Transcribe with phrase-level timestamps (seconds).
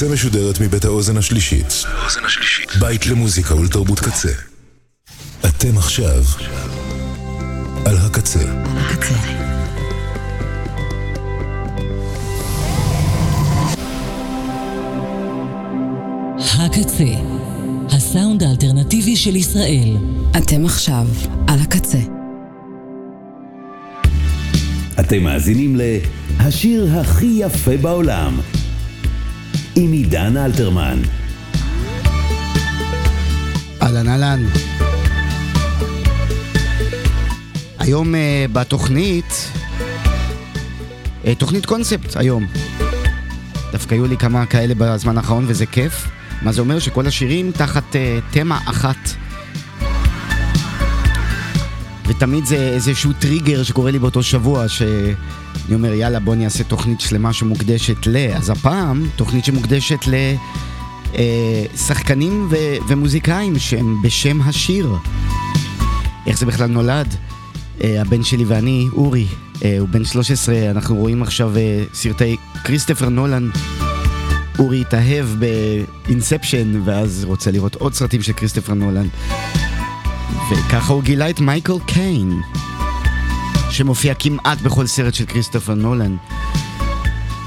[0.00, 1.84] הקצה משודרת מבית האוזן השלישית.
[2.80, 4.28] בית למוזיקה ולתרבות קצה.
[5.40, 6.22] אתם עכשיו
[7.84, 8.40] על הקצה.
[16.38, 17.04] הקצה,
[17.88, 19.96] הסאונד האלטרנטיבי של ישראל.
[20.38, 21.06] אתם עכשיו
[21.48, 22.00] על הקצה.
[25.00, 28.40] אתם מאזינים ל"השיר הכי יפה בעולם"
[29.82, 31.02] עם עידן אלתרמן.
[33.82, 34.46] אהלן אהלן.
[37.78, 38.18] היום uh,
[38.52, 39.50] בתוכנית,
[41.24, 42.46] uh, תוכנית קונספט היום.
[43.72, 46.08] דווקא היו לי כמה כאלה בזמן האחרון וזה כיף.
[46.42, 46.78] מה זה אומר?
[46.78, 49.29] שכל השירים תחת uh, תמה אחת.
[52.10, 57.00] ותמיד זה איזשהו טריגר שקורה לי באותו שבוע, שאני אומר, יאללה, בוא אני אעשה תוכנית
[57.00, 58.16] שלמה שמוקדשת ל...
[58.16, 59.98] אז הפעם, תוכנית שמוקדשת
[61.14, 62.56] לשחקנים ו...
[62.88, 64.94] ומוזיקאים שהם בשם השיר.
[66.26, 67.14] איך זה בכלל נולד?
[67.84, 69.26] אה, הבן שלי ואני, אורי,
[69.64, 73.50] אה, הוא בן 13, אנחנו רואים עכשיו אה, סרטי כריסטופר נולן.
[74.58, 75.26] אורי התאהב
[76.06, 79.06] ב Inception, ואז רוצה לראות עוד סרטים של כריסטופר נולן.
[80.50, 82.40] וככה הוא גילה את מייקל קיין,
[83.70, 86.16] שמופיע כמעט בכל סרט של כריסטופר נולן.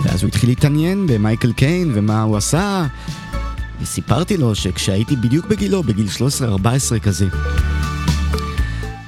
[0.04, 2.86] ואז הוא התחיל להתעניין במייקל קיין ומה הוא עשה,
[3.82, 6.08] וסיפרתי לו שכשהייתי בדיוק בגילו, בגיל
[6.96, 7.28] 13-14 כזה,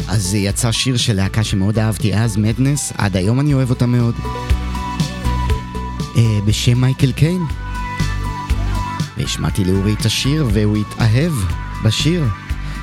[0.08, 4.16] אז יצא שיר של להקה שמאוד אהבתי אז, מדנס, עד היום אני אוהב אותה מאוד,
[6.18, 7.42] אה, בשם מייקל קיין.
[9.18, 11.34] והשמעתי לאורי את השיר והוא התאהב
[11.84, 12.24] בשיר.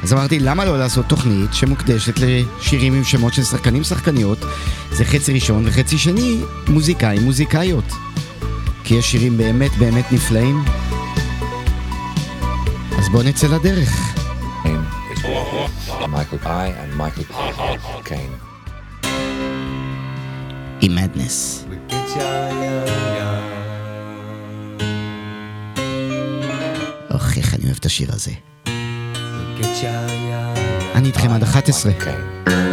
[0.02, 4.38] אז אמרתי, למה לא לעשות תוכנית שמוקדשת לשירים עם שמות של שחקנים שחקניות?
[4.92, 7.84] זה חצי ראשון וחצי שני, מוזיקאים מוזיקאיות.
[8.84, 10.64] כי יש שירים באמת באמת נפלאים.
[12.98, 14.14] אז בואו נצא לדרך.
[20.80, 21.66] עם מדנס.
[27.10, 28.51] אוח, איך אני אוהב את השיר הזה.
[30.94, 31.92] אני איתכם עד 11.
[32.00, 32.71] Caine.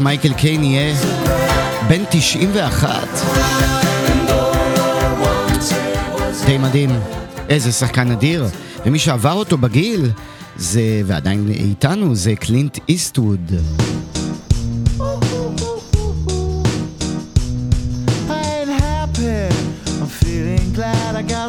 [0.00, 0.94] מייקל קיין יהיה
[1.88, 3.08] בן 91.
[6.46, 6.90] די מדהים.
[7.48, 8.46] איזה שחקן אדיר.
[8.86, 10.10] ומי שעבר אותו בגיל,
[10.56, 13.52] זה, ועדיין איתנו, זה קלינט איסטווד.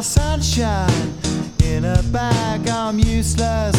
[0.02, 1.08] Sunshine
[1.72, 2.68] in a bag.
[2.68, 3.78] I'm useless,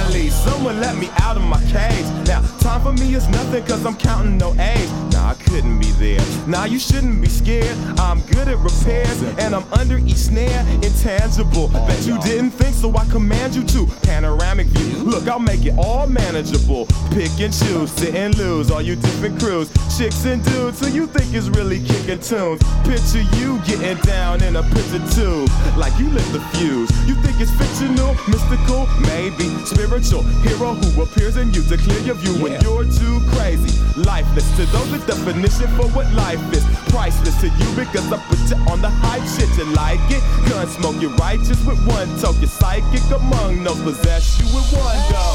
[0.00, 2.06] Finally, someone let me out of my cage.
[2.26, 4.90] Now, time for me is nothing cause I'm counting no A's.
[5.12, 6.20] Nah, I couldn't be there.
[6.46, 7.76] Nah, you shouldn't be scared.
[7.98, 10.64] I'm good at repairs and I'm under each snare.
[10.82, 11.68] Intangible.
[11.68, 13.86] Bet you didn't think so I command you to.
[14.02, 15.04] Panoramic view.
[15.04, 16.86] Look, I'll make it all manageable.
[17.12, 18.70] Pick and choose, sit and lose.
[18.70, 22.62] All you different crews, chicks and dudes who you think is really kicking tunes.
[22.84, 25.50] Picture you getting down in a picture tube.
[25.76, 26.90] Like you lit the fuse.
[27.06, 29.44] You think it's fictional, mystical, maybe
[29.90, 33.74] spiritual hero who appears in you to clear your view when you're too crazy.
[33.98, 36.64] Lifeless to those the definition for what life is.
[36.90, 39.50] Priceless to you because I put you on the hype shit.
[39.58, 40.22] You like it?
[40.48, 42.36] Gun smoke, you're righteous with one toke.
[42.38, 45.26] You're psychic among no possess you with one go.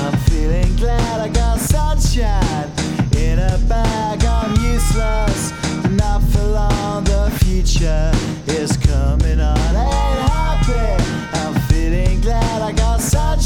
[0.00, 2.72] I'm feeling glad I got sunshine
[3.14, 4.24] in a bag.
[4.24, 5.52] I'm useless,
[5.90, 7.04] not for long.
[7.04, 8.10] The future
[8.46, 9.76] is coming on.
[9.76, 10.27] Ain't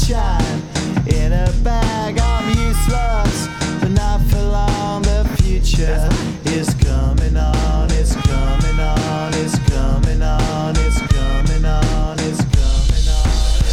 [0.09, 2.19] in a bag.
[2.45, 3.47] Useless,
[3.79, 5.01] but not for long.
[5.03, 6.09] The future
[6.45, 7.89] is coming on.
[7.91, 9.33] It's coming on.
[9.35, 10.75] It's coming on.
[10.77, 12.19] It's coming on.
[12.19, 13.27] It's coming on.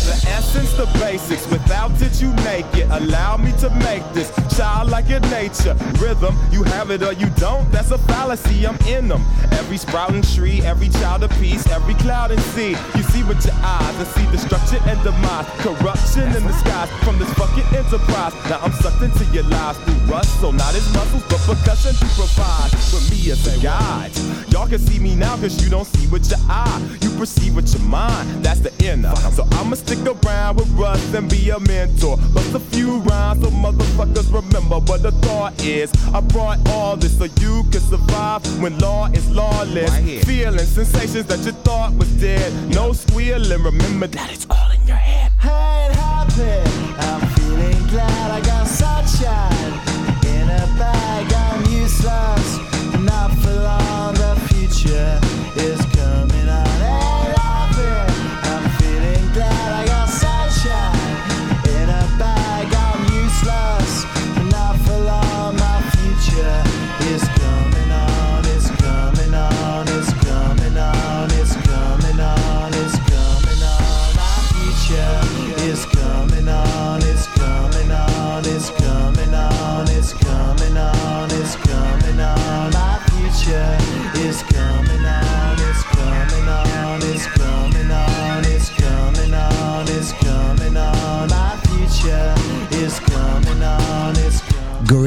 [0.06, 1.46] The essence, the basics.
[1.50, 2.88] Without it, you make it.
[2.90, 5.74] Allow me to make this child like your nature.
[5.98, 7.70] Rhythm, you have it or you don't.
[7.72, 8.66] That's a fallacy.
[8.66, 9.24] I'm in them.
[9.52, 12.76] Every sprouting tree, every child of peace, every cloud and sea.
[12.94, 15.46] You see with your eyes and see destruction and demise.
[15.60, 18.34] Corruption in the skies from this fucking enterprise.
[18.48, 20.40] Now I'm sucked into your lies through rust.
[20.40, 24.12] So not as muscles, but percussion to provide for me as a guide.
[24.50, 26.98] Y'all can see me now cause you don't see with your eye.
[27.00, 28.44] You perceive with your mind.
[28.44, 29.14] That's the inner.
[29.32, 32.09] So I'ma stick around with Russ and be a mentor.
[32.16, 35.92] Bust a few rhymes so motherfuckers remember what the thought is.
[36.14, 39.96] I brought all this so you can survive when law is lawless.
[40.24, 42.52] Feeling sensations that you thought was dead.
[42.74, 43.62] No squealing.
[43.62, 45.30] Remember that it's all in your head.
[45.42, 46.60] ain't happy.
[46.98, 49.72] I'm feeling glad I got sunshine
[50.26, 51.32] in a bag.
[51.32, 52.58] I'm useless,
[53.00, 54.14] not for long.
[54.14, 55.20] The future
[55.56, 55.89] is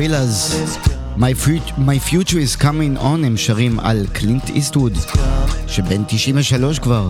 [0.03, 0.55] גורילאז.
[1.17, 1.33] My,
[1.77, 4.98] My future is coming on הם שרים על קלינט איסטווד,
[5.67, 7.10] שבן 93 כבר.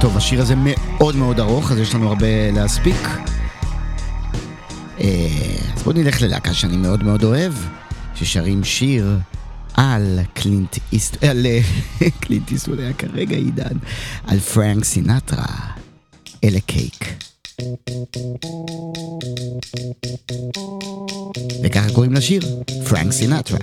[0.00, 3.08] טוב, השיר הזה מאוד מאוד ארוך, אז יש לנו הרבה להספיק.
[5.00, 5.06] אה,
[5.76, 7.52] אז בואו נלך ללהקה שאני מאוד מאוד אוהב,
[8.14, 9.18] ששרים שיר
[9.74, 11.24] על קלינט איסט...
[11.24, 11.60] על אה,
[12.20, 13.76] קלינט איסטווד היה כרגע עידן,
[14.26, 15.77] על פרנק סינטרה.
[16.44, 17.04] אלה קייק.
[21.62, 22.42] וככה קוראים לשיר,
[22.88, 23.58] פרנק סינטרה.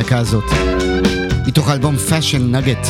[0.00, 0.44] הלהקה הזאת.
[1.46, 2.86] מתוך האלבום Fashion Nugget.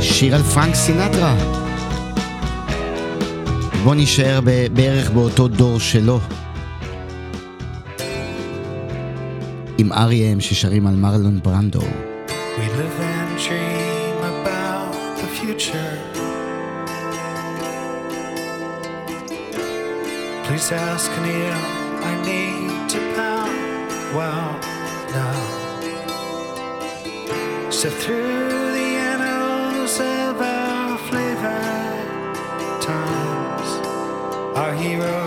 [0.00, 1.34] שיר על פרנק סינטרה.
[3.84, 4.40] בוא נישאר
[4.72, 6.20] בערך באותו דור שלו.
[9.78, 11.80] עם אריה ששרים על מרלון ברנדו.
[20.46, 21.73] Please ask Neil,
[24.14, 24.60] Well,
[25.10, 25.34] now.
[27.68, 32.36] Sift through the annals of our flavored
[32.80, 33.70] times,
[34.56, 35.23] our heroes,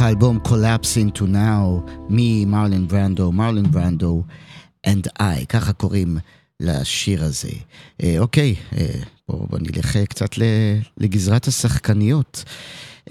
[0.00, 4.22] מתוך האלבום Collapse into Now ממרלין ברנדו, מרלין ברנדו
[4.86, 6.18] and I, ככה קוראים
[6.60, 7.48] לשיר הזה.
[8.02, 8.86] אה, אוקיי, אה,
[9.28, 10.30] בואו בוא נלך אה, קצת
[10.98, 12.44] לגזרת השחקניות.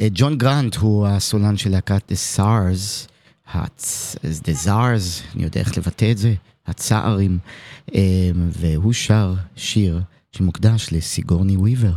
[0.01, 3.07] אה, ג'ון גרנט הוא הסולן של להקת The SARS.
[4.23, 6.33] The SARS, אני יודע איך לבטא את זה,
[6.67, 7.39] הצערים,
[7.95, 11.93] אה, והוא שר שיר שמוקדש לסיגורני וויבר.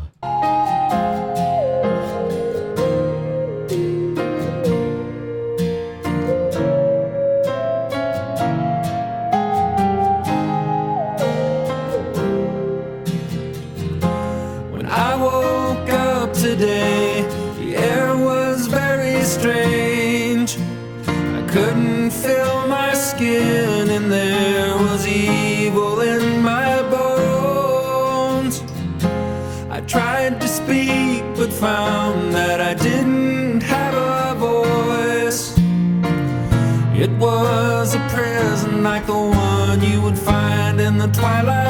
[41.13, 41.62] twilight.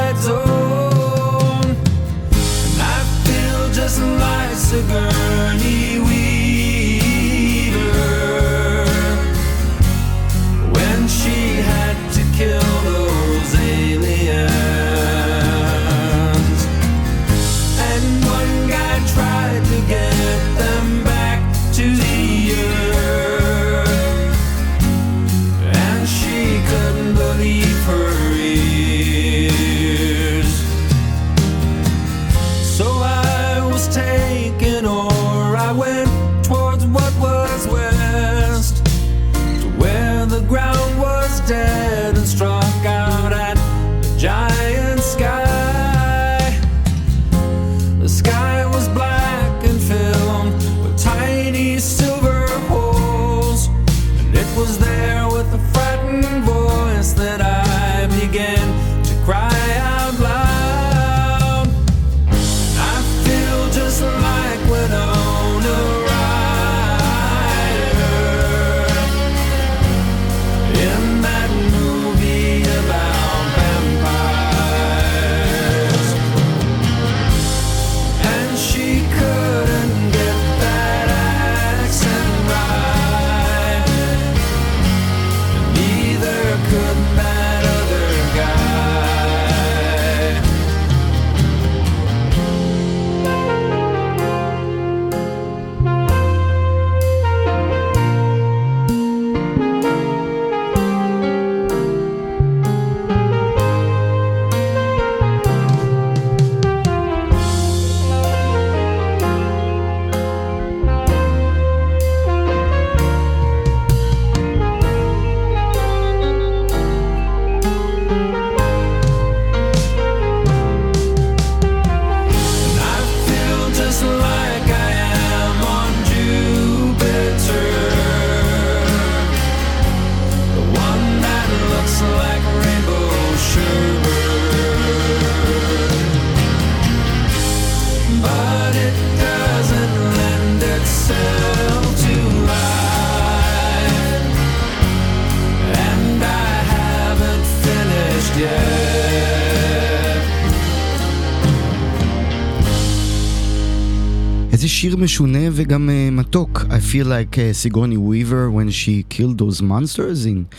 [154.82, 159.62] שיר משונה וגם אה, מתוק, I feel like אה, סיגורני וויבר when she killed those
[159.62, 160.56] monsters in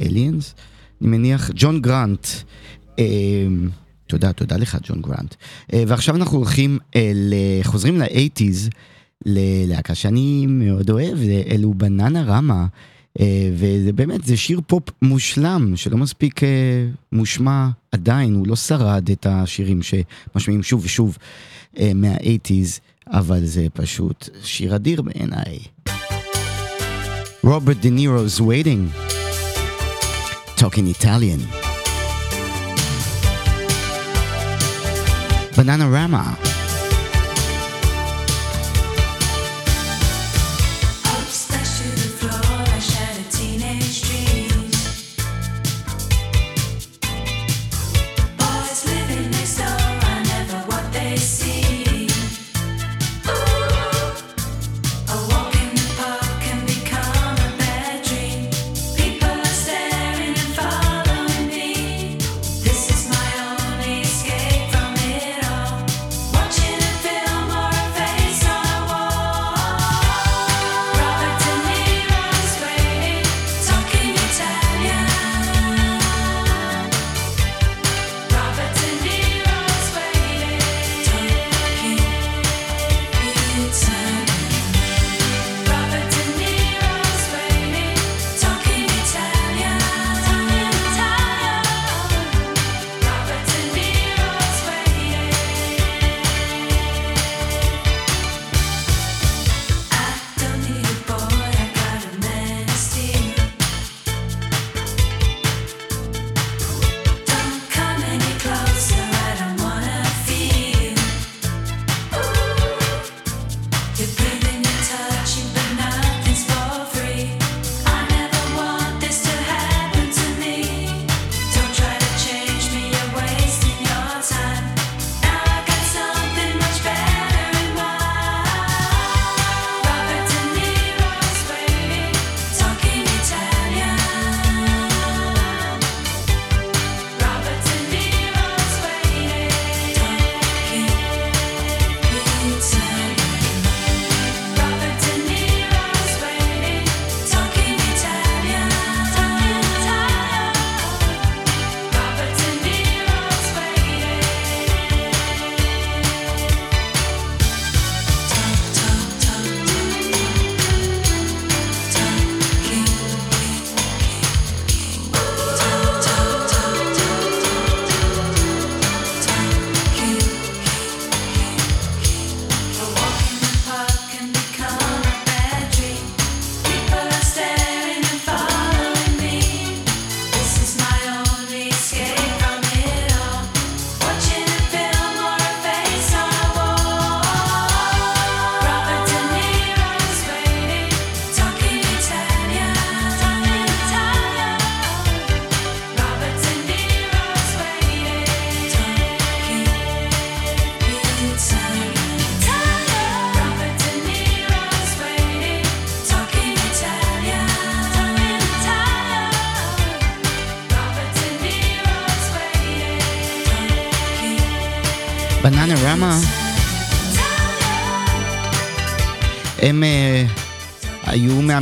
[0.00, 0.54] Aliens,
[1.00, 2.26] אני מניח, ג'ון גרנט.
[2.98, 3.68] אמ,
[4.06, 5.34] תודה, תודה לך, ג'ון גרנט.
[5.72, 6.78] אה, ועכשיו אנחנו הולכים,
[7.62, 8.70] חוזרים לאייטיז,
[9.26, 11.18] ללהקה שאני מאוד אוהב,
[11.50, 12.66] אלו בננרמה,
[13.54, 16.40] וזה באמת, זה שיר פופ מושלם, שלא מספיק
[17.12, 21.18] מושמע עדיין, הוא לא שרד את השירים שמשמיעים שוב ושוב
[21.94, 22.80] מהאייטיז.
[23.10, 25.58] אבל זה פשוט שיר אדיר בעיניי.
[27.44, 29.06] רוברט דה נירו's waiting.
[30.56, 31.40] Talking Italian.
[35.56, 36.45] Banana Rama.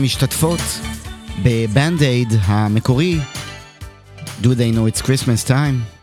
[0.04, 0.60] היו מהמשתתפות
[1.42, 3.18] בבנד אייד המקורי,
[4.42, 5.94] Do They Know It's Christmas Time.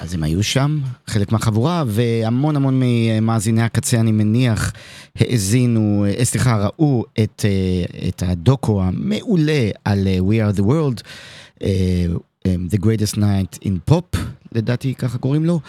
[0.00, 4.72] אז הם היו שם, חלק מהחבורה, והמון המון ממאזיני הקצה, אני מניח,
[5.16, 11.02] האזינו, אה, סליחה, ראו את, אה, את הדוקו המעולה על אה, We are the world,
[12.46, 14.18] The Greatest Night in Pop,
[14.52, 15.60] לדעתי ככה קוראים לו,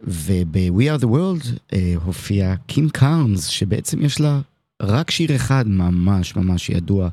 [0.00, 4.40] וב-We are the world הופיע קים קארנס, שבעצם יש לה
[4.80, 7.08] רק שיר אחד ממש ממש ידוע.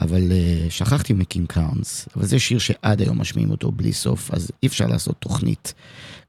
[0.00, 4.50] אבל אה, שכחתי מקים קארנס, אבל זה שיר שעד היום משמיעים אותו בלי סוף, אז
[4.62, 5.74] אי אפשר לעשות תוכנית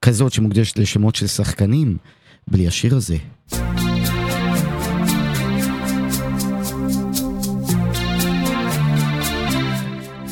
[0.02, 1.98] כזאת שמוקדשת לשמות של שחקנים
[2.48, 3.18] בלי השיר הזה.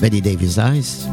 [0.02, 1.08] Bette Davis Eyes.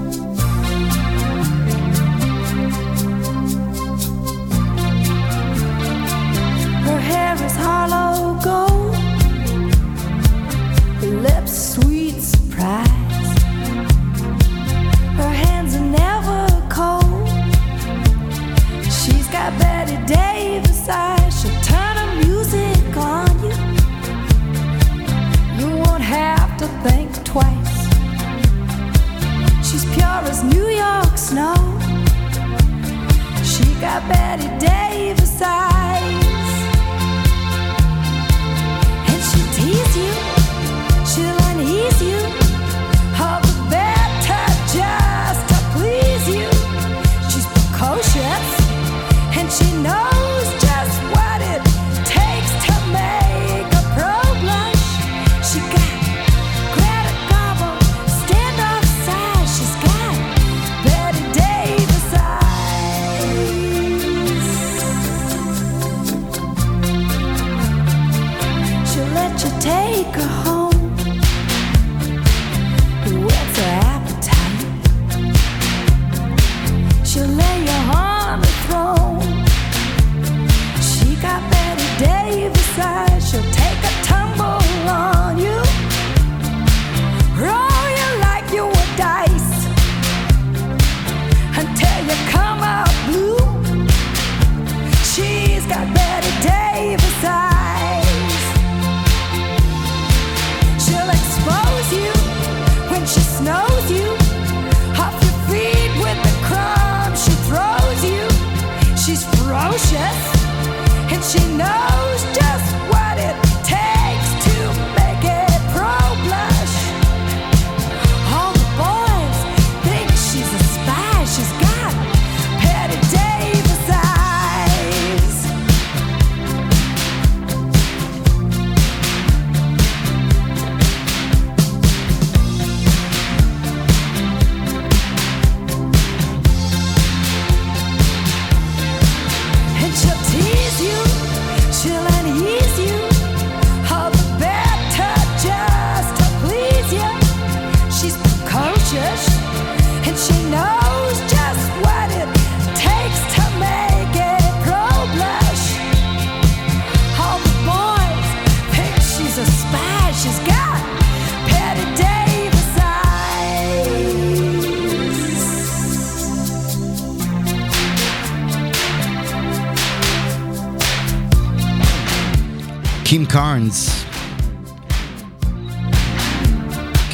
[111.30, 111.99] She knows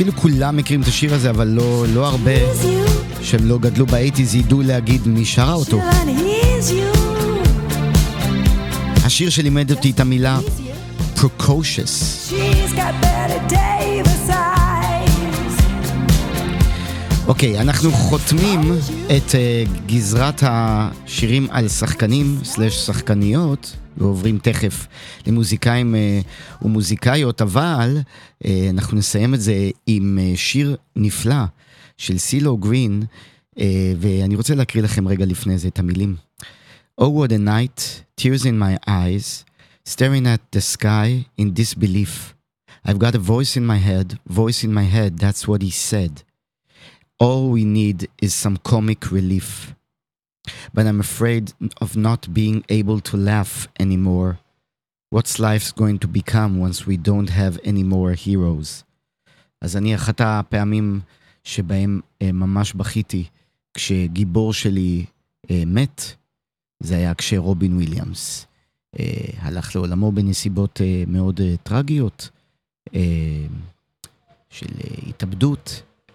[0.07, 2.33] כאילו כולם מכירים את השיר הזה, אבל לא, לא הרבה
[3.23, 5.81] שהם לא גדלו באייטיז ידעו להגיד מי שרה אותו.
[9.05, 10.39] השיר שלימד אותי את המילה
[11.17, 12.33] precocious.
[17.29, 18.61] אוקיי, אנחנו חותמים
[19.17, 24.87] את uh, גזרת השירים על שחקנים סלש שחקניות, ועוברים תכף
[25.27, 27.99] למוזיקאים uh, ומוזיקאיות, אבל
[28.43, 31.45] uh, אנחנו נסיים את זה עם uh, שיר נפלא
[31.99, 33.03] של סילו גרין,
[33.55, 33.61] uh,
[34.01, 36.17] ואני רוצה להקריא לכם רגע לפני זה את המילים.
[37.01, 39.45] Oh what a night, tears in my eyes,
[39.89, 42.35] staring at the sky in disbelief.
[42.87, 46.26] I've got a voice in my head, voice in my head, that's what he said.
[47.19, 49.75] All we need is some comic relief.
[50.75, 54.39] But I'm afraid of not being able to laugh anymore.
[55.11, 58.85] What's life going to become once we don't have any more heroes?
[59.63, 61.01] אז אני אחת הפעמים
[61.45, 63.25] שבהם אה, ממש בכיתי
[63.75, 65.05] כשגיבור שלי
[65.51, 66.03] אה, מת,
[66.81, 68.47] זה היה כשרובין וויליאמס
[68.99, 69.05] אה,
[69.39, 72.31] הלך לעולמו בנסיבות אה, מאוד אה, טרגיות
[72.95, 73.47] אה,
[74.51, 75.83] של אה, התאבדות,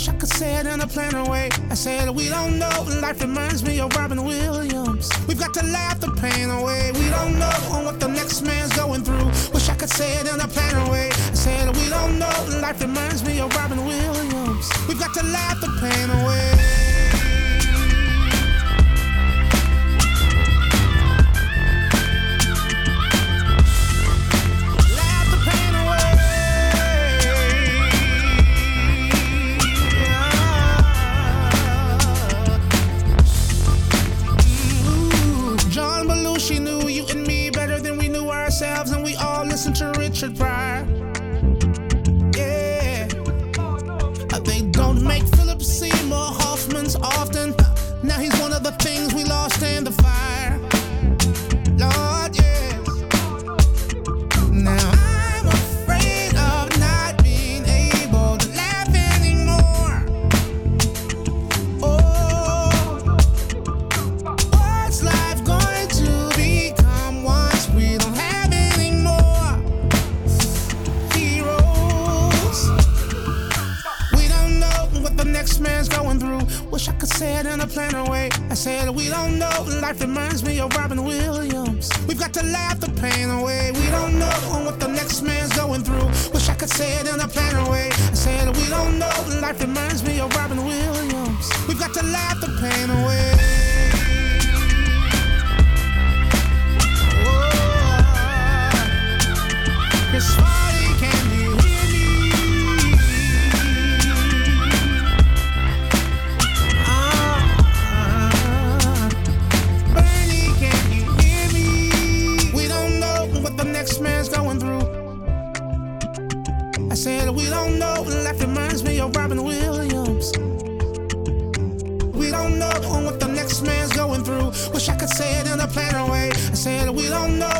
[0.00, 1.50] Wish I could say it in a plainer way.
[1.68, 2.86] I said we don't know.
[3.02, 5.10] Life reminds me of Robin Williams.
[5.28, 6.90] We've got to laugh the pain away.
[6.94, 7.52] We don't know
[7.84, 9.26] what the next man's going through.
[9.52, 11.10] Wish I could say it in a plainer way.
[11.10, 12.32] I said we don't know.
[12.62, 14.70] Life reminds me of Robin Williams.
[14.88, 16.49] We've got to laugh the pain away.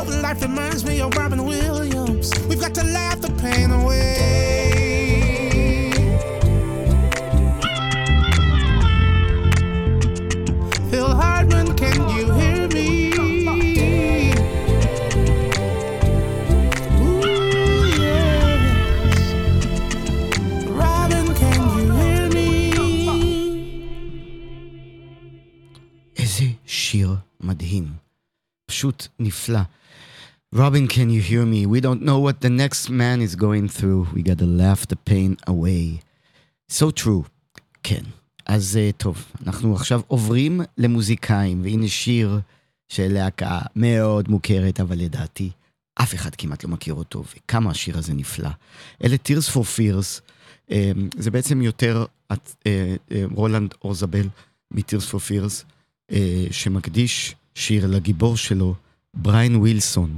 [0.00, 0.20] don't know.
[0.22, 2.32] Life reminds me of Robin Williams.
[2.48, 4.14] We've got to laugh the pain away.
[10.90, 13.12] Phil Hardman, can you hear me?
[17.02, 17.26] Ooh,
[18.02, 19.20] yes.
[20.80, 22.46] Robin, can you hear me?
[26.18, 27.86] איזה שיר מדהים.
[28.66, 29.60] פשוט נפלא.
[30.53, 31.65] Robin, can you hear me?
[31.65, 34.07] We don't know what the next man is going through.
[34.13, 36.01] We gotta laugh the pain away.
[36.67, 37.23] So true.
[37.83, 38.01] כן.
[38.45, 42.39] אז אה, טוב, אנחנו עכשיו עוברים למוזיקאים, והנה שיר
[42.89, 45.49] של להקה מאוד מוכרת, אבל לדעתי
[45.95, 48.49] אף אחד כמעט לא מכיר אותו, וכמה השיר הזה נפלא.
[49.03, 50.21] אלה Tears for Fears,
[50.71, 52.05] אה, זה בעצם יותר
[52.67, 52.95] אה,
[53.35, 54.27] רולנד אורזבל
[54.71, 55.65] מ-Tears for Fears,
[56.51, 58.75] שמקדיש שיר לגיבור שלו,
[59.13, 60.17] בריין ווילסון,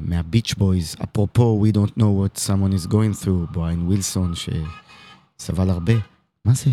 [0.00, 0.96] מהביץ' בויז.
[1.04, 5.92] אפרופו, We don't know what someone is going through, בריין ווילסון, שסבל הרבה.
[6.44, 6.70] מה זה?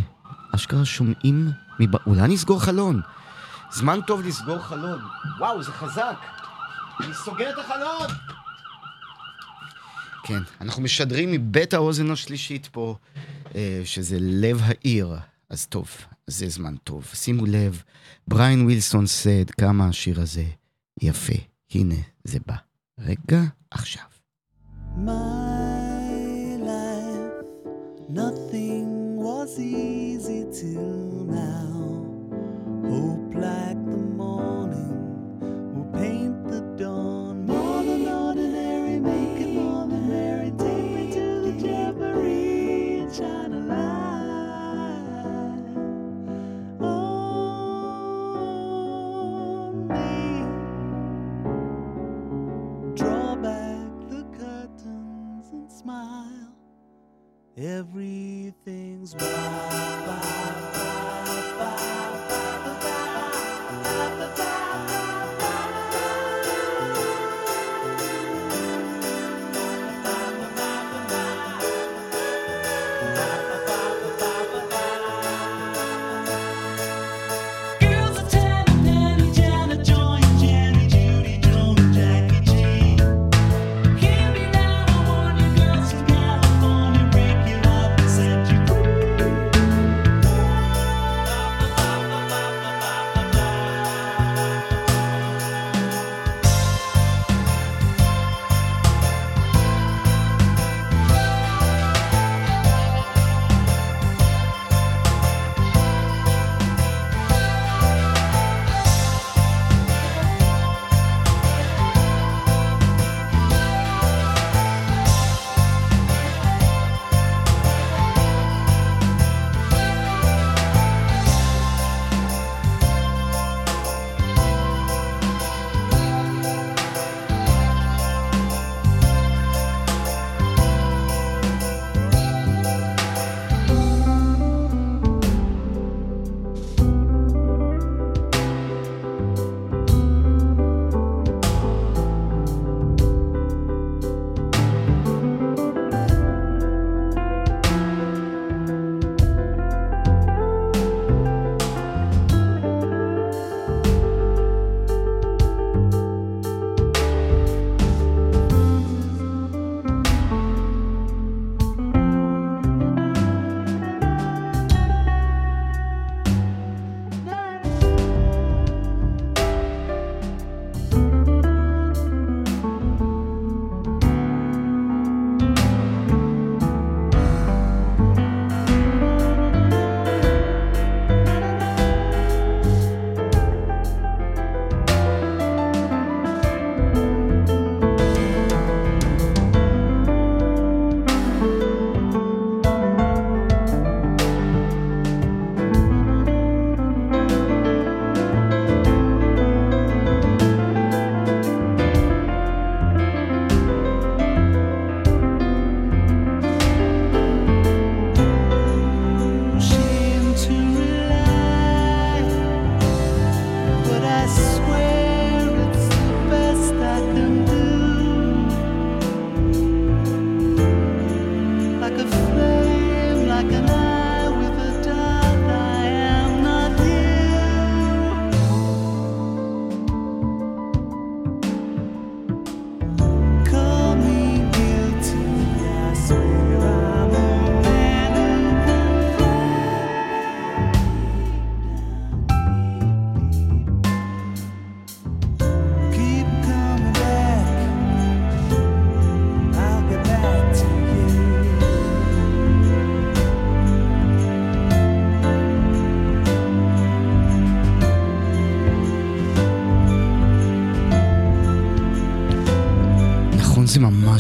[0.56, 1.98] אשכרה שומעים מבא...
[2.08, 3.02] אולי נסגור חלון.
[3.72, 5.00] זמן טוב לסגור חלון.
[5.40, 6.18] וואו, זה חזק.
[7.00, 8.08] אני סוגר את החלון!
[10.24, 12.96] כן, אנחנו משדרים מבית האוזן השלישית פה,
[13.56, 15.16] אה, שזה לב העיר.
[15.50, 15.88] אז טוב,
[16.28, 17.06] זה זמן טוב.
[17.14, 17.84] שימו לב,
[18.28, 20.44] בריין ווילסון סד, כמה השיר הזה
[21.02, 21.34] יפה.
[21.72, 22.56] הנה, זה בא.
[23.01, 24.05] רגע, עכשיו.
[24.97, 27.47] My life,
[28.09, 31.73] nothing was easy till now.
[32.91, 33.24] Hope
[57.58, 59.45] Everything's mine.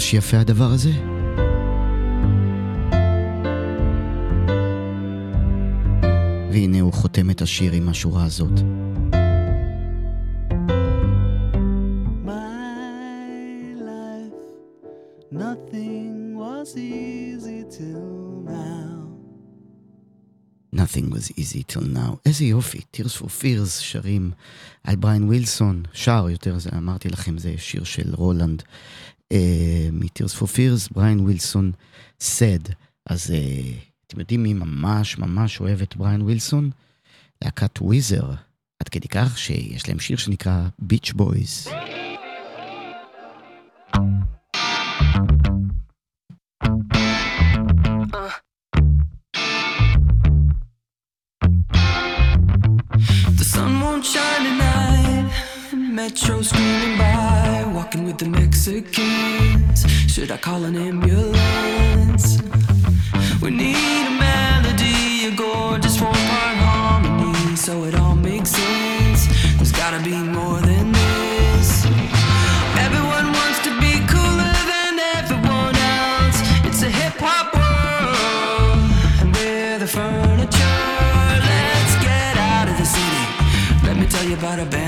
[0.06, 0.91] ממש יפה הדבר הזה?
[6.51, 8.51] והנה הוא חותם את השיר עם השורה הזאת.
[20.76, 22.16] Nothing was easy till now.
[22.26, 24.32] איזה יופי, Tears for Fears שרים
[24.84, 28.64] על בריין ווילסון, שר יותר, זה אמרתי לכם, זה שיר של רולנד
[29.34, 31.71] מ-Tears for Fears, בריין ווילסון
[32.21, 32.73] said.
[33.05, 33.71] אז אה,
[34.07, 36.69] אתם יודעים מי ממש ממש אוהב את בריין ווילסון?
[37.43, 38.34] להקת וויזר,
[38.80, 41.67] עד כדי כך שיש להם שיר שנקרא ביץ' בויז.
[53.38, 54.34] The sun won't shine.
[55.95, 59.85] Metro screaming by, walking with the Mexicans.
[60.13, 62.37] Should I call an ambulance?
[63.41, 69.27] We need a melody, a gorgeous four part harmony, so it all makes sense.
[69.55, 71.85] There's gotta be more than this.
[72.85, 76.37] Everyone wants to be cooler than everyone else.
[76.67, 78.79] It's a hip hop world,
[79.21, 80.81] and we're the furniture.
[81.49, 83.23] Let's get out of the city.
[83.87, 84.84] Let me tell you about a band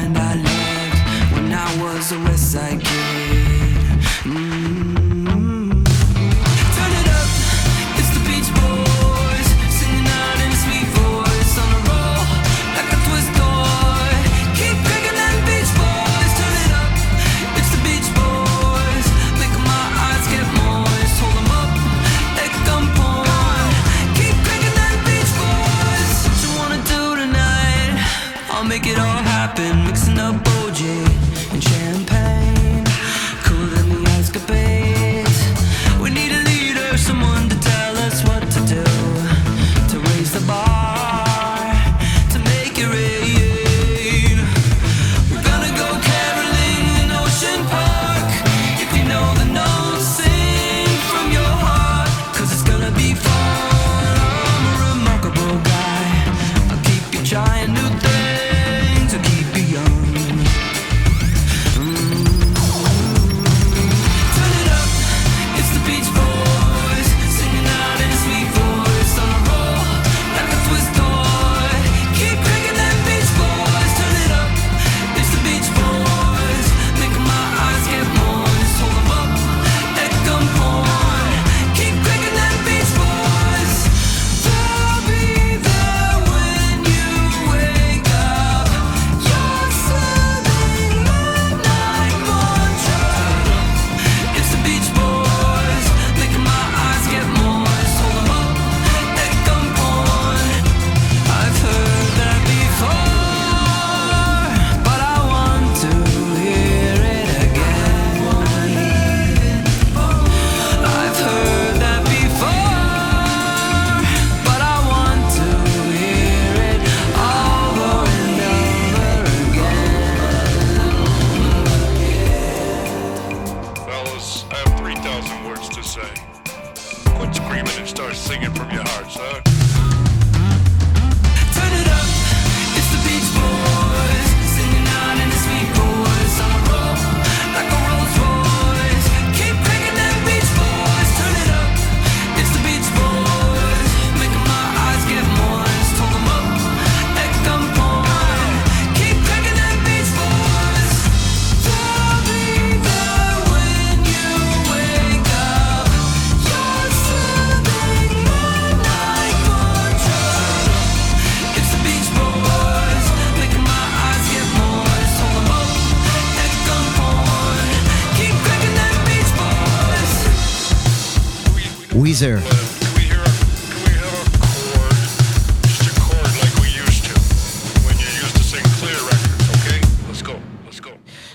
[172.18, 172.40] Weezer.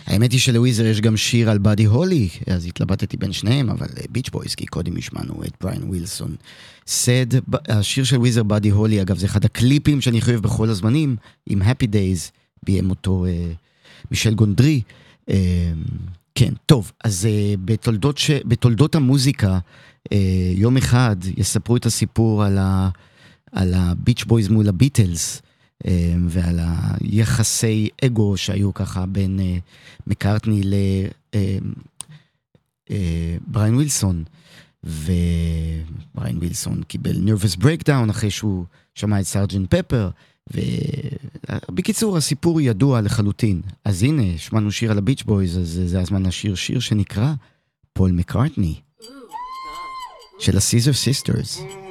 [0.07, 4.05] האמת היא שלוויזר יש גם שיר על באדי הולי, אז התלבטתי בין שניהם, אבל אה,
[4.11, 6.37] ביץ' בויז, כי קודם השמענו את בריין ווילסון.
[6.87, 7.27] said,
[7.69, 11.17] השיר של וויזר באדי הולי, אגב, זה אחד הקליפים שאני אוהב בכל הזמנים,
[11.47, 12.31] עם Happy Days,
[12.63, 13.53] ביים אותו אה,
[14.11, 14.81] מישל גונדרי.
[15.31, 15.73] אה,
[16.35, 18.31] כן, טוב, אז אה, בתולדות, ש...
[18.45, 19.59] בתולדות המוזיקה,
[20.13, 22.89] אה, יום אחד יספרו את הסיפור על, ה,
[23.53, 25.43] על הביץ' בויז מול הביטלס.
[25.87, 26.61] אה, ועל
[27.01, 29.59] היחסי אגו שהיו ככה בין אה,
[30.07, 30.63] מקארטני
[32.91, 34.25] לבריין ווילסון.
[34.85, 40.11] ובריין ווילסון קיבל nervous breakdown אחרי שהוא שמע את סארג'נט פפר.
[41.69, 43.63] ובקיצור, הסיפור ידוע לחלוטין.
[43.85, 47.35] אז הנה, שמענו שיר על הביץ' בויז, אז זה הזמן לשיר שיר שנקרא
[47.93, 48.75] פול מקארטני.
[50.43, 51.82] של הסיזר סיסטרס.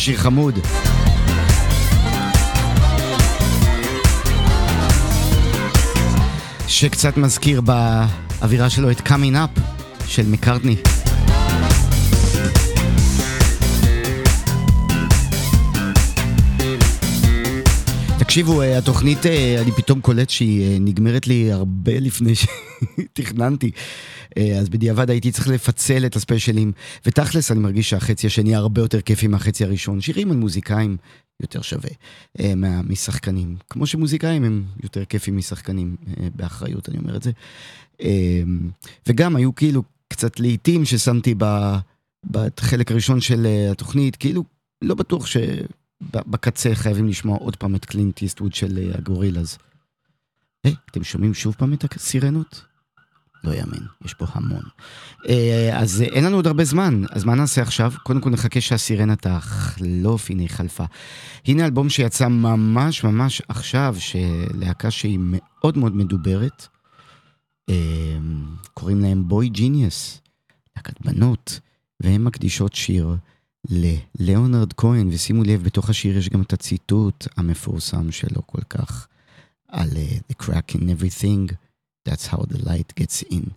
[0.00, 0.58] שיר חמוד.
[6.68, 9.60] שקצת מזכיר באווירה שלו את Coming Up
[10.06, 10.76] של מקארטני.
[18.18, 23.70] תקשיבו, אה, התוכנית, אה, אני פתאום קולט שהיא אה, נגמרת לי הרבה לפני שתכננתי.
[24.38, 26.72] אה, אז בדיעבד הייתי צריך לפצל את הספיישלים,
[27.06, 30.00] ותכלס אני מרגיש שהחצי השני הרבה יותר כיפי מהחצי הראשון.
[30.00, 30.96] שירים על מוזיקאים
[31.40, 31.90] יותר שווה
[32.40, 32.54] אה,
[32.84, 33.56] משחקנים.
[33.70, 37.30] כמו שמוזיקאים הם יותר כיפים משחקנים, אה, באחריות אני אומר את זה.
[39.06, 41.34] וגם היו כאילו קצת לעיתים ששמתי
[42.30, 44.44] בחלק הראשון של התוכנית, כאילו
[44.82, 49.58] לא בטוח שבקצה חייבים לשמוע עוד פעם את קלינט איסטווד של הגורילאז.
[50.64, 52.69] היי, אתם שומעים שוב פעם את הסירנות?
[53.44, 54.62] לא יאמן, יש פה המון.
[55.28, 57.92] אה, אז אין לנו עוד הרבה זמן, אז מה נעשה עכשיו?
[58.02, 60.84] קודם כל נחכה שהסירנה תחלוף, הנה היא חלפה.
[61.46, 66.66] הנה אלבום שיצא ממש ממש עכשיו, שלהקה שהיא מאוד מאוד מדוברת.
[67.68, 67.74] אה,
[68.74, 70.20] קוראים להם בוי ג'יניוס,
[70.76, 71.60] להקת בנות,
[72.00, 73.16] והן מקדישות שיר
[73.68, 79.06] לליאונרד כהן, ושימו לב, בתוך השיר יש גם את הציטוט המפורסם שלו כל כך,
[79.68, 81.54] על אה, The crack in everything,
[82.09, 83.51] that's how the light gets in.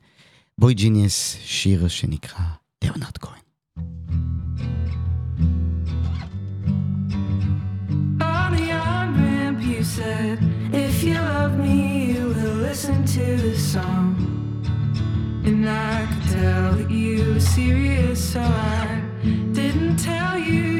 [0.58, 2.44] בוי ג'יניוס, שיר שנקרא
[2.84, 3.38] ליאונרד כהן.
[8.20, 10.38] On the on ramp, you said,
[10.72, 11.78] If you love me,
[12.12, 14.06] you will listen to this song.
[15.48, 19.02] And I could tell that you were serious, so I
[19.58, 20.71] didn't tell you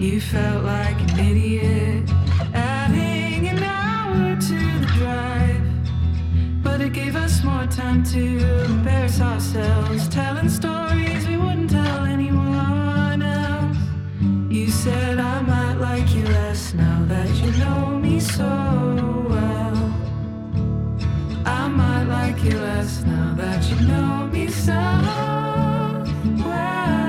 [0.00, 2.10] You felt like an idiot,
[2.54, 6.62] adding an hour to the drive.
[6.62, 13.20] But it gave us more time to embarrass ourselves, telling stories we wouldn't tell anyone
[13.20, 13.76] else.
[14.48, 19.76] You said I might like you less now that you know me so well.
[21.44, 24.72] I might like you less now that you know me so
[26.42, 26.99] well.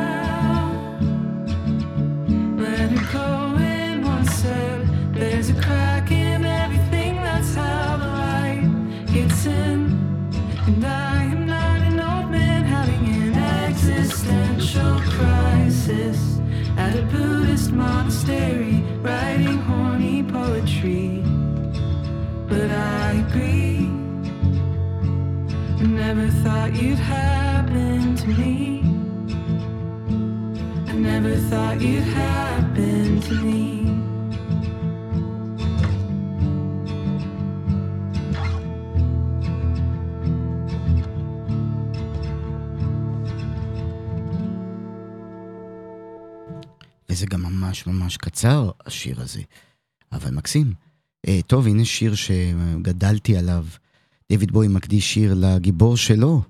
[31.21, 33.80] Never thought you'd happen to me.
[47.21, 49.41] וזה גם ממש ממש קצר, השיר הזה,
[50.11, 50.73] אבל מקסים.
[51.27, 53.65] אה, טוב, הנה שיר שגדלתי עליו.
[54.31, 56.41] דויד בוי מקדיש שיר לגיבור שלו.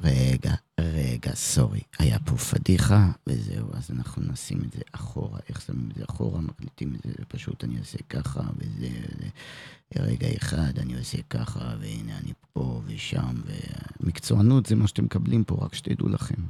[0.00, 5.38] רגע, רגע, סורי, היה פה פדיחה, וזהו, אז אנחנו נשים את זה אחורה.
[5.48, 6.40] איך שמים את זה אחורה?
[6.40, 9.28] מקליטים את זה, פשוט אני עושה ככה, וזה, וזה.
[9.96, 13.40] רגע אחד אני עושה ככה, והנה אני פה ושם,
[14.00, 16.42] ומקצוענות זה מה שאתם מקבלים פה, רק שתדעו לכם.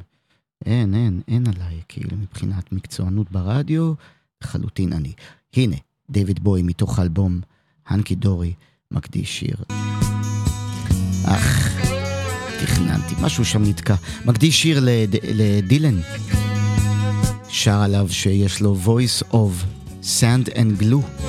[0.66, 3.92] אין, אין, אין עליי, כאילו, מבחינת מקצוענות ברדיו,
[4.42, 5.12] לחלוטין אני.
[5.56, 5.76] הנה,
[6.10, 7.40] דיוויד בוי מתוך האלבום
[7.86, 8.54] הנקי דורי
[8.90, 9.56] מקדיש שיר.
[11.24, 11.78] אך,
[12.62, 13.94] תכננתי, משהו שם נתקע.
[14.24, 16.00] מקדיש שיר לד, לדילן.
[17.48, 19.64] שר עליו שיש לו voice of
[20.02, 21.24] sand and glue.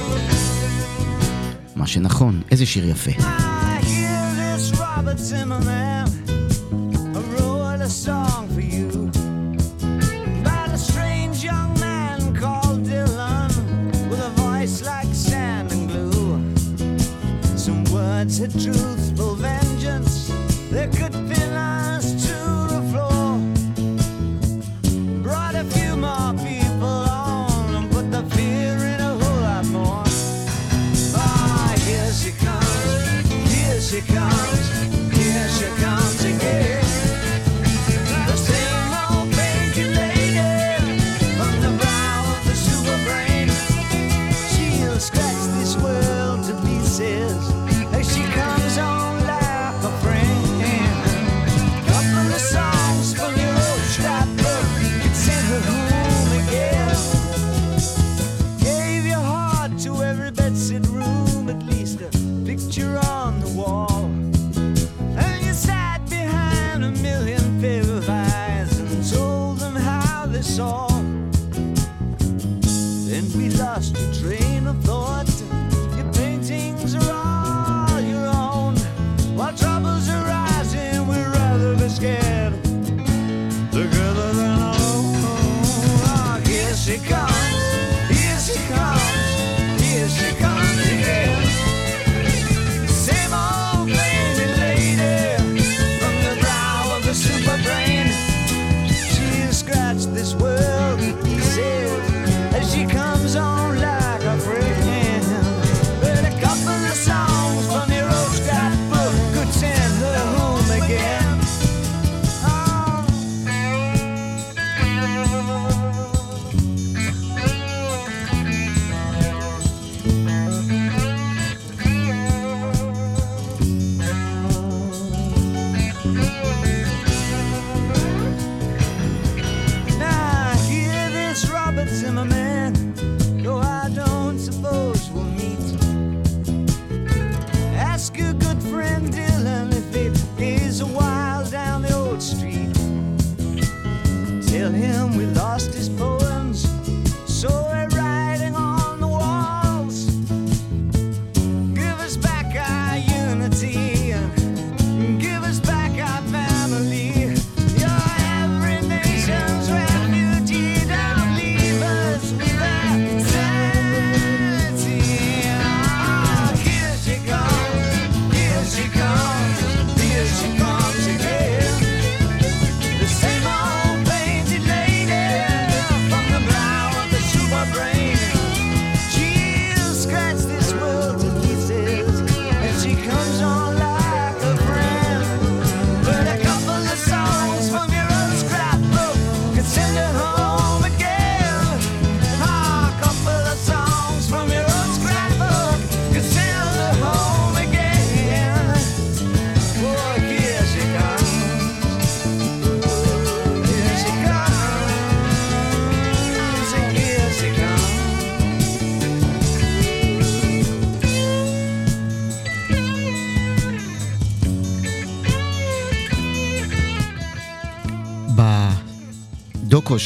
[1.76, 3.12] מה שנכון, איזה שיר יפה.
[3.12, 5.99] I hear this Robert Zimmerman
[18.30, 20.28] Words had truthful vengeance
[20.70, 22.36] that could pin us to
[22.74, 23.40] the floor.
[25.24, 30.04] Brought a few more people on and put the fear in a whole lot more.
[31.16, 34.59] Ah, here she comes, here she comes,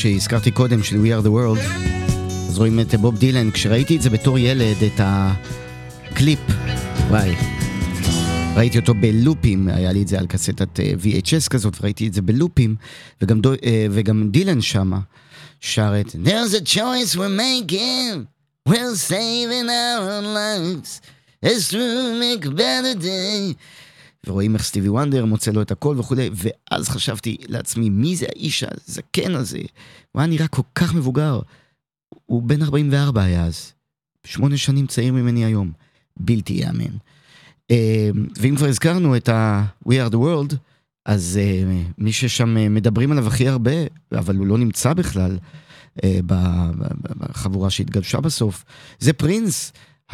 [0.03, 1.59] שהזכרתי קודם, של We are the world,
[2.49, 3.51] אז רואים את בוב דילן.
[3.51, 6.39] כשראיתי את זה בתור ילד, את הקליפ,
[7.09, 7.35] וואי,
[8.55, 12.21] ראיתי אותו בלופים, היה לי את זה על קסטת אה, VHS כזאת, וראיתי את זה
[12.21, 12.75] בלופים,
[13.21, 14.99] וגם, דו, אה, וגם דילן שמה
[15.59, 18.27] שר את There's a choice we're making,
[18.69, 21.01] we're saving our lives,
[21.45, 23.55] it's to make better day.
[24.27, 28.63] ורואים איך סטיבי וונדר מוצא לו את הכל וכולי, ואז חשבתי לעצמי, מי זה האיש
[28.63, 29.59] הזקן הזה?
[30.11, 31.39] הוא היה נראה כל כך מבוגר.
[32.25, 33.73] הוא בן 44 היה אז,
[34.23, 35.71] שמונה שנים צעיר ממני היום.
[36.19, 36.95] בלתי ייאמן.
[37.71, 40.55] אה, ואם כבר הזכרנו את ה- We are the world,
[41.05, 41.63] אז אה,
[41.97, 43.71] מי ששם אה, מדברים עליו הכי הרבה,
[44.11, 45.37] אבל הוא לא נמצא בכלל
[46.25, 48.63] בחבורה שהתגבשה בסוף,
[48.99, 49.73] זה פרינס.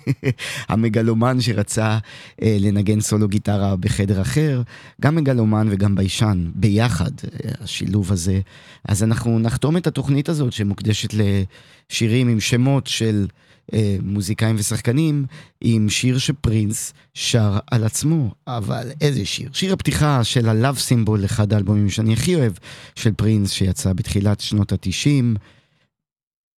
[0.68, 1.98] המגלומן שרצה
[2.42, 4.62] אה, לנגן סולו גיטרה בחדר אחר,
[5.00, 8.40] גם מגלומן וגם ביישן, ביחד, אה, השילוב הזה.
[8.88, 13.26] אז אנחנו נחתום את התוכנית הזאת שמוקדשת לשירים עם שמות של
[13.74, 15.24] אה, מוזיקאים ושחקנים,
[15.60, 18.34] עם שיר שפרינס שר על עצמו.
[18.46, 19.50] אבל איזה שיר?
[19.52, 22.52] שיר הפתיחה של ה-Love Symbol, אחד האלבומים שאני הכי אוהב,
[22.94, 25.38] של פרינס, שיצא בתחילת שנות ה-90,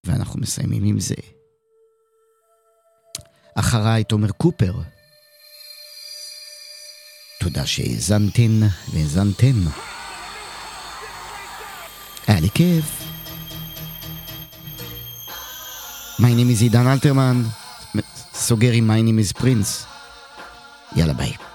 [0.07, 1.15] ואנחנו מסיימים עם זה.
[3.55, 4.73] אחריי תומר קופר.
[7.41, 8.61] תודה שהאזנתן
[8.93, 9.57] והאזנתם.
[12.27, 12.85] היה לי כיף.
[16.21, 17.43] My name is עידן אלתרמן,
[18.35, 19.87] סוגר עם My name is פרינס.
[20.97, 21.54] יאללה ביי.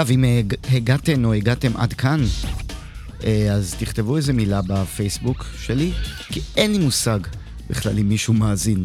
[0.00, 2.20] אגב, אם הג- הגעתן או הגעתם עד כאן,
[3.24, 5.92] אה, אז תכתבו איזה מילה בפייסבוק שלי,
[6.28, 7.18] כי אין לי מושג
[7.70, 8.84] בכלל אם מישהו מאזין.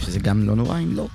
[0.00, 1.06] שזה גם לא נורא אם לא.